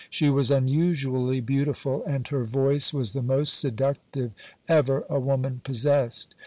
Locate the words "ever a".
4.67-5.19